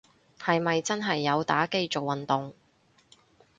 [0.39, 2.55] 係咪真係有打機做運動